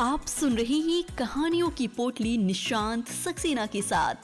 आप 0.00 0.20
सुन 0.20 0.52
रहे 0.52 0.74
हैं 0.74 1.16
कहानियों 1.18 1.70
की 1.70 1.86
पोटली 1.88 2.38
निशांत 2.38 3.06
सक्सेना 3.06 3.66
के 3.66 3.82
साथ। 3.82 4.14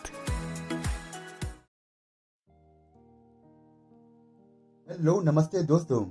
हेलो, 4.91 5.21
नमस्ते 5.21 5.63
दोस्तों। 5.63 6.05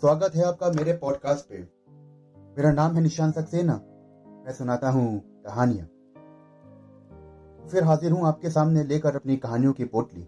स्वागत 0.00 0.34
है 0.34 0.44
आपका 0.44 0.70
मेरे 0.70 0.92
पॉडकास्ट 0.92 1.48
पे। 1.48 1.58
मेरा 2.56 2.72
नाम 2.72 2.94
है 2.96 3.02
निशांत 3.02 3.34
सक्सेना। 3.34 3.74
मैं 4.46 4.52
सुनाता 4.52 4.90
हूँ 4.90 5.20
कहानियाँ। 5.46 5.86
फिर 7.68 7.84
हाजिर 7.84 8.12
हूँ 8.12 8.26
आपके 8.26 8.50
सामने 8.50 8.84
लेकर 8.84 9.16
अपनी 9.16 9.36
कहानियों 9.36 9.72
की 9.72 9.84
पोटली। 9.84 10.24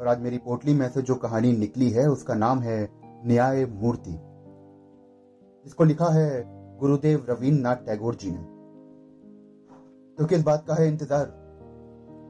और 0.00 0.08
आज 0.08 0.20
मेरी 0.20 0.38
पोटली 0.38 0.74
में 0.74 0.88
से 0.88 1.02
जो 1.02 1.14
कहानी 1.14 1.52
निकली 1.52 1.90
है, 1.90 2.06
उसका 2.06 2.34
नाम 2.34 2.60
है 2.60 2.90
न्याय 3.26 3.66
मूर्ति 3.66 4.20
इसको 5.66 5.84
लिखा 5.84 6.08
है 6.08 6.63
गुरुदेव 6.80 7.26
रवीन्द्र 7.30 7.62
नाथ 7.62 7.76
टैगोर 7.76 8.14
जी 8.14 8.30
ने। 8.30 8.42
तो 10.18 10.26
किस 10.26 10.42
बात 10.42 10.64
का 10.68 10.74
है 10.74 10.88
इंतज़ार। 10.88 11.26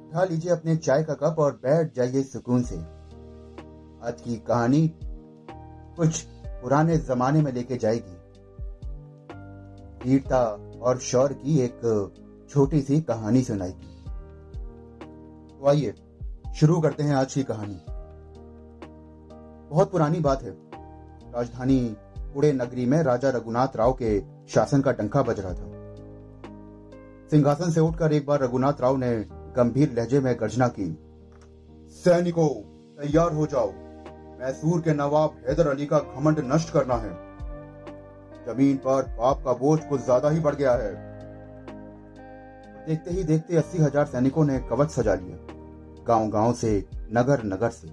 उठा 0.09 0.25
लीजिए 0.25 0.51
अपने 0.53 0.77
चाय 0.77 1.03
का 1.05 1.15
कप 1.15 1.39
और 1.39 1.53
बैठ 1.53 1.95
जाइए 1.97 2.23
सुकून 2.23 2.62
से। 2.62 2.77
आज 4.07 4.20
की 4.20 4.37
कहानी 4.37 4.87
कुछ 5.97 6.23
पुराने 6.62 6.97
जमाने 6.98 7.43
में 7.43 7.53
लेके 7.53 7.77
जाएगी। 7.77 8.17
वीरता 10.05 10.45
और 10.83 10.98
शौर 10.98 11.33
की 11.33 11.59
एक 11.61 11.81
छोटी 12.51 12.81
सी 12.83 13.01
कहानी 13.01 13.42
सुनाएगी। 13.42 13.92
तो 15.59 15.69
आइए, 15.69 15.95
शुरू 16.56 16.81
करते 16.81 17.03
हैं 17.03 17.15
आज 17.15 17.34
की 17.34 17.42
कहानी। 17.42 17.81
बहुत 19.70 19.91
पुरानी 19.92 20.20
बात 20.20 20.42
है। 20.42 20.51
राजधानी 21.33 21.79
पुणे 22.34 22.52
नगरी 22.52 22.87
में 22.87 23.02
राजा 23.02 23.30
रघुनाथ 23.30 23.77
राव 23.77 23.93
के 23.93 24.19
शासन 24.48 24.80
का 24.80 24.92
टंका 24.92 25.23
बज 25.23 25.41
रहा 25.41 25.52
था। 25.52 25.73
सिंहासन 27.30 27.70
से 27.70 27.80
उठकर 27.80 28.12
एक 28.12 28.27
बार 28.27 28.42
रघुनाथ 28.42 28.81
राव 28.81 28.97
ने 28.97 29.14
गंभीर 29.56 29.92
लहजे 29.92 30.20
में 30.20 30.34
गर्जना 30.41 30.69
की। 30.69 30.91
सैनिकों, 31.97 32.48
तैयार 32.98 33.33
हो 33.33 33.47
जाओ। 33.47 33.72
मैसूर 34.41 34.81
के 34.81 34.94
नवाब 34.94 35.36
हैदर 35.48 35.69
अली 35.69 35.86
का 35.86 35.98
घमंड 35.98 36.41
नष्ट 36.53 36.72
करना 36.72 36.94
है। 36.94 37.12
ज़मीन 38.47 38.77
पर 38.77 39.03
पाप 39.19 39.42
का 39.44 39.53
बोझ 39.53 39.78
कुछ 39.81 40.00
ज़्यादा 40.00 40.31
ही 40.31 40.41
बढ़ 40.41 40.55
गया 40.55 40.72
है। 40.72 40.92
देखते 42.87 43.11
ही 43.11 43.25
देखते 43.25 43.56
अस्सी 43.56 43.78
हज़ार 43.78 44.06
सैनिकों 44.06 44.44
ने 44.44 44.59
कवच 44.70 44.91
सजा 44.91 45.14
लिया। 45.14 45.37
गाँव 46.05 46.28
गाँव 46.28 46.53
से 46.53 46.72
नगर 47.12 47.44
नगर 47.44 47.70
से। 47.70 47.89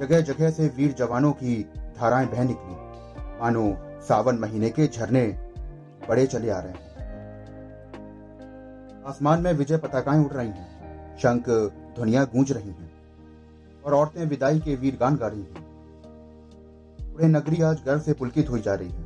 जगह 0.00 0.20
जगह 0.20 0.50
से 0.50 0.68
वीर 0.68 0.92
जवानों 0.92 1.32
की 1.32 1.62
धाराएँ 1.96 2.26
बह 2.26 2.44
निकली। 2.44 2.74
मानो 3.40 3.64
सावन 4.02 4.38
महीने 4.38 4.70
के 4.70 4.86
झरने 4.86 5.26
बड़े 6.08 6.26
चले 6.26 6.50
आ 6.50 6.58
रहे 6.58 6.72
हैं। 6.72 6.84
आसमान 9.06 9.42
में 9.42 9.52
विजय 9.52 9.76
पताकाएँ 9.76 10.24
उड़ 10.24 10.32
रही 10.32 10.48
हैं। 10.48 11.16
शंख 11.16 11.48
ध्वनिया 11.96 12.24
गूंज 12.24 12.52
रही 12.52 12.70
हैं 12.70 12.90
और 13.84 13.94
औरतें 13.94 14.24
विदाई 14.26 14.60
के 14.60 14.74
वीर 14.76 14.96
गान 15.00 15.16
गा 15.16 15.26
रही 15.26 15.40
हैं। 15.40 15.64
पूरे 17.12 17.28
नगरी 17.28 17.62
आज 17.62 17.82
गर्व 17.86 18.00
से 18.00 18.12
पुलकित 18.12 18.50
हुई 18.50 18.60
जा 18.60 18.74
रही 18.74 18.90
है। 18.90 19.04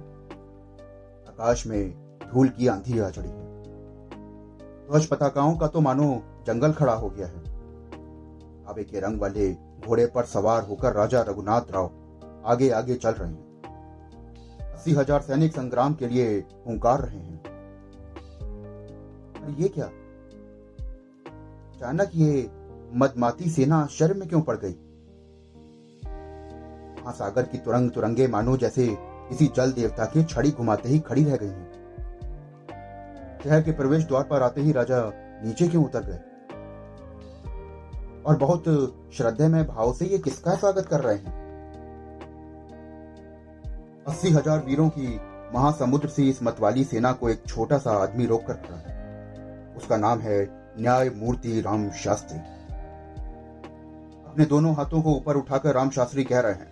आकाश 1.28 1.66
में 1.66 1.90
धूल 2.32 2.48
की 2.48 2.66
आंधी 2.66 2.98
आ 2.98 3.10
चढ़ी 3.10 3.28
है। 3.28 3.48
ध्वज 4.88 5.06
पताकाओं 5.06 5.56
का 5.56 5.66
तो 5.66 5.80
मानो 5.80 6.22
जंगल 6.46 6.72
खड़ा 6.72 6.92
हो 6.92 7.10
गया 7.10 7.26
है। 7.26 7.42
आबे 8.68 8.84
के 8.84 9.00
रंग 9.00 9.20
वाले 9.20 9.52
घोड़े 9.86 10.06
पर 10.06 10.24
सवार 10.24 10.62
होकर 10.62 10.92
राजा 10.92 11.22
रघुनाथ 11.22 11.70
राव 11.70 11.90
आगे 12.46 12.70
आगे 12.70 12.94
चल 12.94 13.10
रहे 13.10 13.30
हैं। 13.30 13.49
अस्सी 14.80 14.92
हज़ार 14.92 15.20
सैनिक 15.20 15.52
संग्राम 15.52 15.94
के 15.94 16.08
लिए 16.08 16.26
हुंकार 16.66 17.00
रहे 17.00 17.18
हैं। 17.18 17.40
ये 19.58 19.68
क्या? 19.68 19.86
अचानक 21.74 22.10
ये 22.14 22.50
मदमाती 22.94 23.50
सेना 23.50 23.86
शर्म 23.86 24.18
में 24.18 24.28
क्यों 24.28 24.40
पड़ 24.42 24.56
गई? 24.56 24.72
महासागर 27.02 27.42
की 27.42 27.58
तुरंग 27.58 27.90
तुरंगे 27.90 28.28
मानो 28.28 28.56
जैसे 28.56 28.86
किसी 29.28 29.46
जल 29.56 29.72
देवता 29.72 30.04
की 30.04 30.24
छड़ी 30.24 30.50
घुमाते 30.50 30.88
ही 30.88 30.98
खड़ी 31.00 31.24
रह 31.24 31.36
गई 31.36 31.46
हैं। 31.46 31.70
शहर 33.44 33.62
के 33.62 33.72
प्रवेश 33.72 34.04
द्वार 34.04 34.22
पर 34.22 34.42
आते 34.42 34.60
ही 34.60 34.72
राजा 34.72 35.02
नीचे 35.44 35.68
क्यों 35.68 35.84
उतर 35.84 36.04
गए? 36.04 36.20
और 38.24 38.36
बहुत 38.36 38.64
श्रद्धे 39.14 39.48
में 39.48 39.66
भाव 39.66 39.92
से 39.92 40.06
ये 40.06 40.18
किसका 40.18 40.54
स्वागत 40.54 40.86
कर 40.86 41.00
रहे 41.00 41.16
हैं? 41.16 41.39
अस्सी 44.10 44.30
हज़ार 44.30 44.64
वीरों 44.64 44.88
की 44.88 45.08
महासमुद्र 45.54 46.08
से 46.08 46.22
इस 46.28 46.42
मतवाली 46.42 46.82
सेना 46.84 47.12
को 47.12 47.28
एक 47.28 47.42
छोटा 47.46 47.76
सा 47.78 47.90
आदमी 47.96 48.24
रोक 48.26 48.46
कर 48.46 48.54
खड़ा 48.54 48.76
है। 48.76 49.74
उसका 49.76 49.96
नाम 49.96 50.20
है 50.20 50.38
न्याय 50.78 51.10
मूर्ति 51.10 51.60
राम 51.60 51.90
शास्त्री। 51.96 52.38
अपने 54.28 54.44
दोनों 54.44 54.74
हाथों 54.74 55.02
को 55.02 55.14
ऊपर 55.16 55.36
उठाकर 55.36 55.74
राम 55.74 55.90
शास्त्री 55.90 56.24
कह 56.24 56.40
रहे 56.40 56.52
हैं 56.52 56.68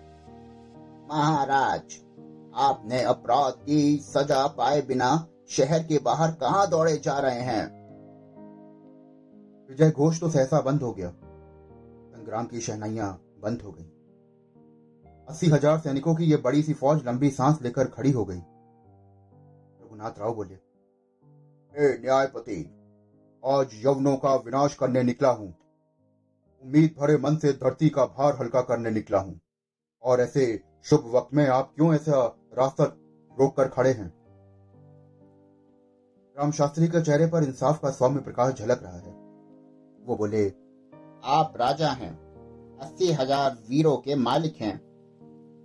महाराज 1.09 1.95
आपने 2.61 3.01
अपराध 3.03 3.53
की 3.65 3.97
सजा 4.05 4.45
पाए 4.57 4.81
बिना 4.81 5.11
शहर 5.49 5.83
के 5.83 5.99
बाहर 5.99 6.31
कहाँ 6.31 6.67
दौड़े 6.69 6.97
जा 6.97 7.17
रहे 7.19 7.41
हैं? 7.41 7.63
विजय 9.69 9.91
घोष 9.91 10.19
तो 10.19 10.29
सहसा 10.29 10.61
बंद 10.61 10.81
हो 10.81 10.91
गया। 10.91 11.09
संग्राम 11.09 12.45
की 12.45 12.61
शहनाइयाँ 12.61 13.11
बंद 13.43 13.61
हो 13.61 13.71
गई। 13.71 13.89
अस्सी 15.29 15.47
हज़ार 15.47 15.79
सैनिकों 15.79 16.13
की 16.15 16.23
यह 16.23 16.37
बड़ी 16.37 16.61
सी 16.63 16.73
फौज 16.73 17.05
लंबी 17.07 17.29
सांस 17.29 17.61
लेकर 17.61 17.87
खड़ी 17.87 18.11
हो 18.11 18.23
गई। 18.25 18.37
रघुनाथ 18.37 20.11
राव 20.19 20.33
बोले, 20.35 20.55
हे 21.73 21.89
न्यायपति, 21.97 22.55
आज 23.43 23.75
यवनों 23.75 24.15
का 24.15 24.33
विनाश 24.35 24.75
करने 24.75 25.03
निकला 25.03 25.29
हूँ। 25.29 25.47
उम्मीद 26.63 26.95
भरे 26.99 27.17
मन 27.17 27.35
से 27.35 27.53
धरती 27.53 27.89
का 27.89 28.05
भार 28.05 28.37
हल्का 28.39 28.61
करने 28.61 28.91
निकला 28.91 29.19
हूँ। 29.19 29.39
और 30.03 30.21
ऐसे 30.21 30.63
शुभ 30.83 31.11
वक्त 31.15 31.33
में 31.33 31.45
आप 31.47 31.71
क्यों 31.75 31.93
ऐसा 31.95 32.25
रास्ता 32.57 32.83
रोक 33.37 33.55
कर 33.57 33.67
खड़े 33.67 33.91
हैं? 33.91 34.13
राम 36.37 36.51
शास्त्री 36.51 36.87
के 36.87 37.01
चेहरे 37.01 37.27
पर 37.27 37.43
इंसाफ 37.43 37.81
का 37.81 37.89
सौम्य 37.91 38.21
प्रकाश 38.21 38.53
झलक 38.53 38.83
रहा 38.83 38.97
है। 38.97 39.11
वो 40.01 40.15
बोले, 40.15 40.45
आप 41.29 41.53
राजा 41.57 41.89
हैं। 41.93 42.13
अस्सी 42.79 43.11
हज़ार 43.13 43.57
वीरों 43.69 43.97
के 43.97 44.15
मालिक 44.15 44.55
हैं। 44.55 44.88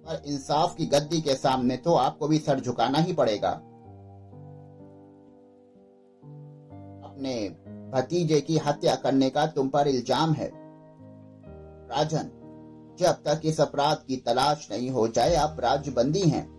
पर 0.06 0.22
इंसाफ 0.26 0.76
की 0.76 0.86
गद्दी 0.86 1.20
के 1.20 1.34
सामने 1.34 1.76
तो 1.76 1.94
आपको 1.94 2.28
भी 2.28 2.38
सर 2.38 2.60
झुकाना 2.60 2.98
ही 2.98 3.12
पड़ेगा। 3.12 3.50
अपने 7.04 7.48
भतीजे 7.90 8.40
की 8.40 8.58
हत्या 8.58 8.94
करने 8.94 9.30
का 9.30 9.46
तुम 9.46 9.68
पर 9.68 9.88
इल्ज़ाम 9.88 10.32
है। 10.32 10.64
राजन, 11.88 12.30
जब 12.98 13.06
तक 13.06 13.40
इस 13.44 13.60
अपराध 13.60 14.04
की 14.08 14.16
तलाश 14.16 14.68
नहीं 14.70 14.90
हो 14.90 15.08
जाए, 15.08 15.34
आप 15.34 15.56
राजबंदी 15.60 16.20
हैं। 16.20 16.54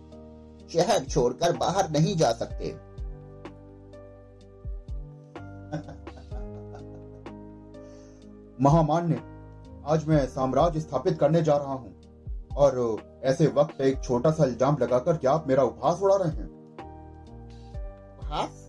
शहर 0.68 1.04
छोड़कर 1.04 1.56
बाहर 1.56 1.90
नहीं 1.90 2.16
जा 2.16 2.32
सकते। 2.32 2.66
महामान्य, 8.60 9.22
आज 9.86 10.04
मैं 10.04 10.26
साम्राज्य 10.26 10.80
स्थापित 10.80 11.18
करने 11.18 11.42
जा 11.42 11.56
रहा 11.56 11.72
हूँ 11.72 11.96
और 12.56 12.96
ऐसे 13.26 13.46
वक्त 13.54 13.80
एक 13.80 14.02
छोटा 14.04 14.30
सा 14.30 14.44
इल्ज़ाम 14.44 14.76
लगाकर 14.80 15.16
क्या 15.16 15.32
आप 15.32 15.48
मेरा 15.48 15.62
उपहास 15.64 16.00
उड़ा 16.02 16.16
रहे 16.16 16.30
हैं। 16.30 16.48
उपहास? 18.18 18.66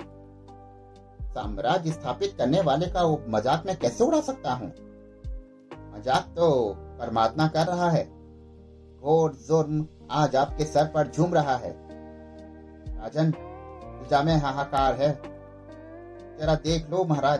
साम्राज्य 1.34 1.91
स्थापित 1.91 2.35
करने 2.38 2.62
वाले 2.62 2.85
का 2.88 3.07
मज़ाक 3.29 3.63
में 3.66 3.75
कैसे 3.78 4.03
उड़ा 4.03 4.22
सकता 4.22 4.53
हूँ? 4.53 4.72
मज़ाक 5.94 6.34
तो 6.38 6.50
परमात्मा 7.00 7.47
कर 7.47 7.68
रहा 7.68 7.90
है। 7.90 8.03
घोर 9.01 9.34
जुर्म 9.47 9.85
आज 10.12 10.35
आपके 10.35 10.66
सर 10.66 10.85
पर 10.85 11.07
झूम 11.07 11.34
रहा 11.34 11.56
है। 11.57 11.72
राजन 12.97 13.34
इल्ज़ाम 14.01 14.30
हाहाकार 14.39 14.94
है। 14.95 15.12
जरा 16.39 16.56
देख 16.63 16.89
लो 16.92 17.03
महाराज, 17.03 17.39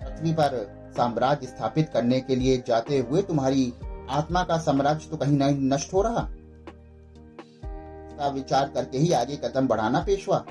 पृथ्वी 0.00 0.32
पर 0.32 0.56
साम्राज्य 0.96 1.46
स्थापित 1.46 1.88
करने 1.88 2.20
के 2.20 2.36
लिए 2.36 2.62
जाते 2.66 2.98
हुए 2.98 3.22
तुम्हारी 3.22 3.72
आत्मा 4.08 4.42
का 4.44 4.56
साम्राज्य 4.58 5.08
तो 5.10 5.16
कहीं 5.16 5.36
नहीं 5.38 5.56
नष्ट 5.72 5.92
हो 5.94 6.02
रहा। 6.02 6.28
इसका 8.08 8.28
विचार 8.30 8.68
करके 8.68 8.98
ही 8.98 9.12
आगे 9.12 9.36
कदम 9.36 9.66
बढ़ाना 9.68 10.00
पेशवा 10.00 10.44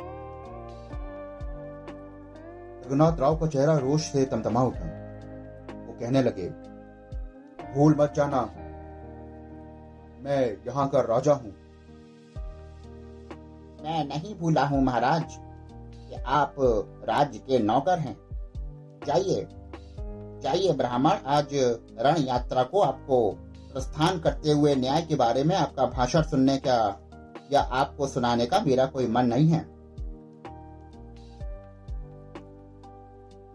रघुनाथ 2.85 3.19
राव 3.19 3.35
का 3.35 3.47
चेहरा 3.47 3.77
रोष 3.77 4.01
से 4.03 4.25
तमतमा 4.25 4.61
उठा। 4.63 4.85
वो 5.77 5.93
कहने 5.99 6.21
लगे, 6.23 6.47
भूल 7.73 7.95
मत 7.99 8.13
जाना, 8.15 8.41
मैं 10.21 10.41
यहाँ 10.67 10.87
का 10.89 11.01
राजा 11.03 11.33
हूँ। 11.33 11.51
मैं 13.81 14.03
नहीं 14.05 14.35
भूला 14.35 14.63
हूँ 14.65 14.81
महाराज, 14.83 15.37
कि 16.09 16.15
आप 16.15 16.55
राज्य 17.09 17.39
के 17.39 17.59
नौकर 17.59 17.99
हैं। 17.99 18.15
जाइए 19.07 19.47
जाइए 20.43 20.73
ब्राह्मण, 20.73 21.11
आज 21.27 21.49
रण 21.99 22.17
यात्रा 22.19 22.63
को 22.63 22.81
आपको 22.81 23.19
प्रस्थान 23.77 24.19
करते 24.19 24.51
हुए 24.51 24.75
न्याय 24.75 25.01
के 25.01 25.15
बारे 25.15 25.43
में 25.43 25.55
आपका 25.55 25.85
भाषण 25.85 26.21
सुनने 26.21 26.57
का 26.57 27.01
या 27.51 27.61
आपको 27.61 28.07
सुनाने 28.07 28.45
का 28.45 28.59
मेरा 28.59 28.85
कोई 28.85 29.07
मन 29.07 29.25
नहीं 29.25 29.49
है। 29.49 29.59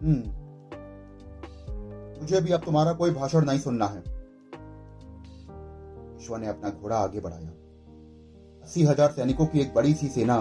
हम्म। 0.03 0.23
मुझे 2.21 2.41
भी 2.41 2.51
अब 2.51 2.63
तुम्हारा 2.63 2.93
कोई 2.93 3.11
भाषण 3.11 3.45
नहीं 3.45 3.59
सुनना 3.59 3.85
है। 3.85 4.03
विश्वा 6.17 6.37
ने 6.37 6.47
अपना 6.47 6.69
घोड़ा 6.69 6.97
आगे 6.97 7.19
बढ़ाया। 7.19 7.51
अस्सी 8.63 8.83
हज़ार 8.83 9.11
सैनिकों 9.11 9.45
की 9.45 9.59
एक 9.59 9.73
बड़ी 9.73 9.93
सी 9.93 10.07
सेना 10.07 10.37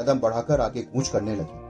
कदम 0.00 0.20
बढ़ाकर 0.20 0.60
आगे 0.60 0.82
कूच 0.82 1.08
करने 1.08 1.36
लगी। 1.36 1.66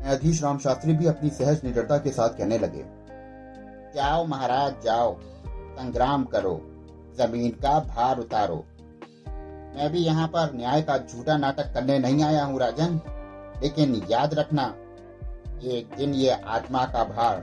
न्यायाधीश 0.00 0.42
राम 0.42 0.58
शास्त्री 0.58 0.94
भी 0.94 1.06
अपनी 1.06 1.30
सहज 1.30 1.64
निडरता 1.64 1.98
के 1.98 2.10
साथ 2.10 2.28
कहने 2.28 2.58
लगे। 2.58 2.95
जाओ 3.96 4.24
महाराज, 4.26 4.82
जाओ। 4.84 5.16
संग्राम 5.50 6.24
करो। 6.24 6.60
ज़मीन 7.18 7.50
का 7.50 7.80
भार 7.80 8.18
उतारो। 8.18 8.64
मैं 9.76 9.88
भी 9.92 9.98
यहाँ 9.98 10.28
पर 10.28 10.54
न्याय 10.54 10.82
का 10.82 10.98
झूठा 10.98 11.36
नाटक 11.36 11.74
करने 11.74 11.98
नहीं 11.98 12.22
आया 12.22 12.44
हूँ, 12.44 12.58
राजन। 12.60 13.00
लेकिन 13.62 14.06
याद 14.10 14.34
रखना, 14.34 14.74
एक 15.64 15.94
दिन 15.96 16.14
ये 16.14 16.30
आत्मा 16.30 16.84
का 16.84 17.04
भार 17.04 17.36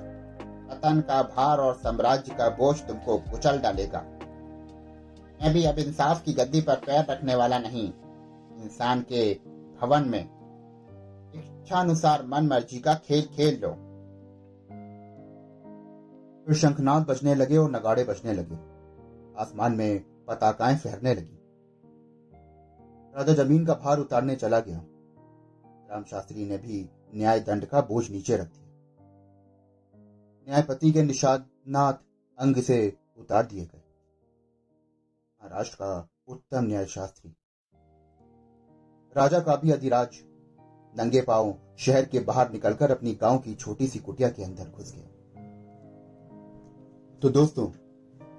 पतन 0.69 1.01
का 1.01 1.21
भार 1.23 1.57
और 1.57 1.73
साम्राज्य 1.73 2.33
का 2.33 2.49
बोझ 2.49 2.77
तुमको 2.79 3.17
कुचल 3.17 3.59
डालेगा। 3.59 3.99
मैं 5.41 5.53
भी 5.53 5.65
अब 5.65 5.79
इंसाफ 5.79 6.23
की 6.23 6.33
गद्दी 6.33 6.61
पर 6.61 6.75
पैर 6.75 7.05
रखने 7.09 7.35
वाला 7.35 7.59
नहीं। 7.59 7.93
इंसान 8.63 9.01
के 9.01 9.39
भवन 9.81 10.03
में 10.07 10.29
इच्छानुसार 11.35 12.23
मन 12.25 12.47
मर्ज़ी 12.47 12.79
का 12.79 12.93
खेल 12.93 13.21
खेल 13.21 13.59
लो। 13.61 13.92
फिर 16.47 16.55
शंखनाद 16.55 17.05
बजने 17.05 17.35
लगे 17.35 17.57
और 17.57 17.71
नगाड़े 17.71 18.03
बजने 18.03 18.33
लगे। 18.33 18.55
आसमान 19.41 19.75
में 19.75 20.25
पताकाएँ 20.25 20.77
फहरने 20.77 21.13
लगी। 21.13 21.39
राजा 23.17 23.43
ज़मीन 23.43 23.65
का 23.65 23.73
भार 23.73 23.99
उतारने 23.99 24.35
चला 24.35 24.59
गया। 24.59 24.83
राम 25.91 26.03
शास्त्री 26.03 26.45
ने 26.45 26.57
भी 26.57 26.89
न्याय 27.15 27.39
दंड 27.39 27.65
का 27.65 27.81
बोझ 27.81 28.09
नीचे 28.11 28.37
रख 28.37 28.47
दिया। 28.47 28.63
न्यायपति 30.47 30.91
के 30.91 31.03
निषादनाथ 31.03 31.93
अंग 32.39 32.55
से 32.55 32.97
उतार 33.17 33.45
दिए 33.45 33.65
गए। 33.65 33.83
महाराष्ट्र 35.41 35.75
का 35.75 36.09
उत्तम 36.27 36.63
न्याय 36.63 36.85
शास्त्री। 36.85 37.35
राजा 39.17 39.39
का 39.39 39.55
भी 39.55 39.71
अधिराज। 39.71 40.09
नंगे 40.97 41.21
पाँव 41.21 41.59
शहर 41.77 42.05
के 42.05 42.19
बाहर 42.19 42.51
निकलकर 42.51 42.91
अपनी 42.91 43.13
गाँव 43.13 43.39
की 43.39 43.55
छोटी 43.55 43.87
सी 43.87 43.99
कुटिया 43.99 44.29
के 44.29 44.43
अंदर 44.43 44.69
घुस 44.69 44.95
गया। 44.95 45.22
तो 47.23 47.29
दोस्तों, 47.29 47.65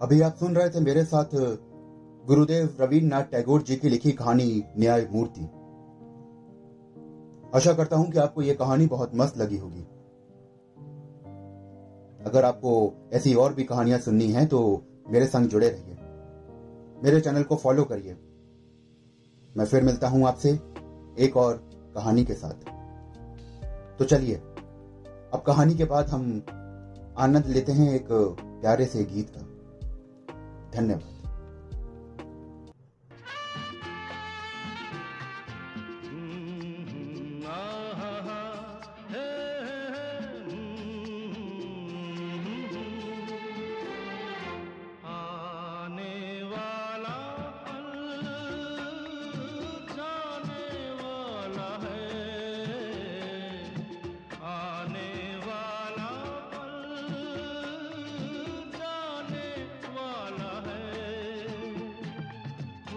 अभी 0.02 0.20
आप 0.20 0.34
सुन 0.34 0.56
रहे 0.56 0.70
थे 0.70 0.80
मेरे 0.80 1.04
साथ 1.04 1.24
गुरुदेव 2.26 2.76
रवीन्द्रनाथ 2.80 3.22
टैगोर 3.22 3.62
जी 3.62 3.76
की 3.76 3.88
लिखी 3.88 4.12
कहानी 4.12 4.64
न्याय 4.78 5.06
मूर्ति। 5.12 5.44
आशा 7.54 7.72
करता 7.72 7.96
हूँ 7.96 8.10
कि 8.12 8.18
आपको 8.18 8.42
यह 8.42 8.54
कहानी 8.54 8.86
बहुत 8.86 9.14
मस्त 9.14 9.38
लगी 9.38 9.58
होगी। 9.58 9.80
अगर 12.26 12.44
आपको 12.44 12.74
ऐसी 13.12 13.34
और 13.34 13.54
भी 13.54 13.64
कहानियाँ 13.64 13.98
सुननी 13.98 14.28
है 14.28 14.46
तो 14.46 14.60
मेरे 15.10 15.26
संग 15.26 15.48
जुड़े 15.48 15.68
रहिए। 15.68 15.94
मेरे 17.04 17.20
चैनल 17.20 17.42
को 17.42 17.56
फॉलो 17.56 17.84
करिए। 17.84 18.16
मैं 19.56 19.64
फिर 19.64 19.82
मिलता 19.82 20.08
हूँ 20.08 20.26
आपसे 20.26 20.58
एक 21.18 21.36
और 21.36 21.56
कहानी 21.94 22.24
के 22.24 22.34
साथ। 22.34 22.70
तो 23.98 24.04
चलिए, 24.04 24.34
अब 24.34 25.42
कहानी 25.46 25.74
के 25.74 25.84
बाद 25.84 26.08
हम 26.08 26.42
आनंद 27.18 27.46
लेते 27.46 27.72
हैं 27.72 27.94
एक 27.94 28.08
प्यारे 28.64 28.86
से 28.86 29.04
गीत 29.04 29.30
का। 29.36 29.40
धन्यवाद। 30.70 31.13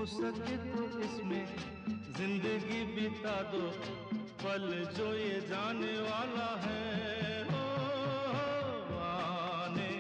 सके 0.08 0.56
तो 0.66 0.82
इसमें 1.06 1.46
ज़िंदगी 2.18 2.82
बिता 2.96 3.36
दो। 3.52 3.66
पल 4.42 4.68
जो 4.98 5.08
ये 5.16 5.40
जाने 5.50 5.96
वाला 6.02 6.50
है 6.64 6.84
ओ, 7.44 7.64
आने 9.04 9.92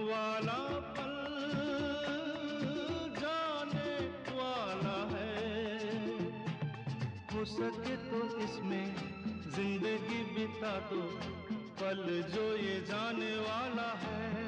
वाला 0.00 0.58
पल 0.96 1.16
जाने 3.20 3.92
वाला 4.30 4.98
है। 5.12 5.32
सके 7.54 7.96
तो 8.10 8.20
इसमें 8.44 8.86
ज़िंदगी 9.56 10.20
बिता 10.34 10.74
दो। 10.90 11.02
पल 11.80 12.04
जो 12.34 12.46
ये 12.58 12.76
जाने 12.88 13.34
वाला 13.38 13.90
है 14.04 14.43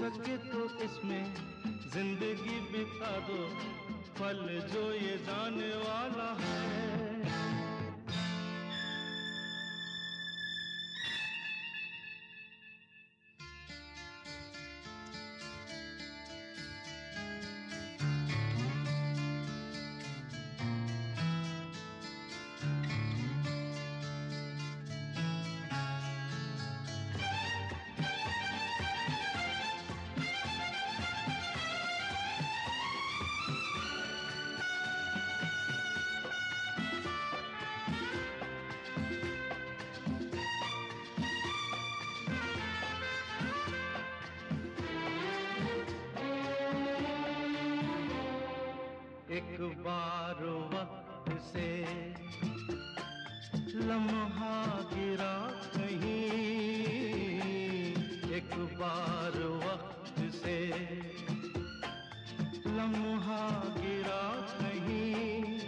सके 0.00 0.36
तो 0.48 0.64
इसमें 0.84 1.24
ज़िंदगी 1.92 2.58
बिता 2.72 3.10
दो 3.28 3.40
पल 4.20 4.38
जो 4.72 4.84
ये 4.92 5.16
जाने 5.26 5.72
वाला 5.76 6.30
है। 6.40 6.99
बार 49.78 50.44
वक्त 50.74 51.42
से 51.42 51.68
लम्हा 53.78 54.80
गिरा 54.94 55.34
कहीं। 55.76 56.24
एक 58.32 58.54
बार 58.54 59.38
वक्त 59.64 60.34
से 60.34 60.58
लम्हा 62.66 63.42
गिरा 63.78 64.22
कहीं। 64.60 65.58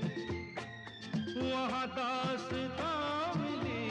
कहाँ 1.16 1.86
दासता 1.88 2.92
मिली 3.36 3.88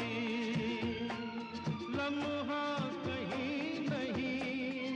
लम्हा 1.98 2.66
कहीं 3.06 3.90
नहीं। 3.90 4.96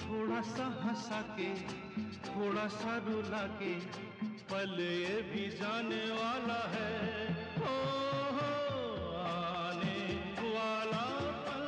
थोड़ा 0.00 0.40
के 1.38 1.85
थोड़ा 2.36 2.66
सा 2.68 2.94
रुला 3.04 3.42
के 3.58 3.72
पल 4.50 4.72
ये 4.80 5.20
भी 5.28 5.44
जाने 5.58 6.00
वाला 6.10 6.58
है। 6.72 6.90
ओ 7.60 7.72
हो, 8.36 8.50
आने 9.20 10.00
वाला 10.46 11.04
पल 11.46 11.64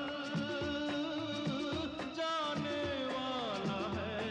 जाने 2.18 2.82
वाला 3.06 3.80
है। 3.96 4.28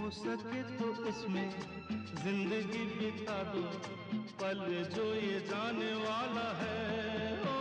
हो 0.00 0.10
सके 0.18 0.62
तो 0.76 0.86
इसमें 1.08 1.48
ज़िंदगी 2.24 2.84
बिता 2.98 3.38
दो, 3.52 3.64
पल 4.42 4.66
जो 4.96 5.06
ये 5.14 5.38
जाने 5.46 5.92
वाला 6.02 6.48
है। 6.58 6.78
ओ 7.44 7.59